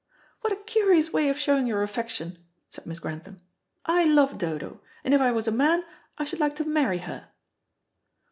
"What 0.39 0.51
a 0.51 0.55
curious 0.63 1.13
way 1.13 1.29
of 1.29 1.37
showing 1.37 1.67
your 1.67 1.83
affection," 1.83 2.39
said 2.71 2.87
Miss 2.87 2.97
Grantham. 2.99 3.39
"I 3.85 4.03
love 4.05 4.39
Dodo, 4.39 4.81
and 5.03 5.13
if 5.13 5.21
I 5.21 5.31
was 5.31 5.47
a 5.47 5.51
man 5.51 5.83
I 6.17 6.23
should 6.23 6.39
like 6.39 6.55
to 6.55 6.65
many 6.65 6.97
her." 6.97 7.29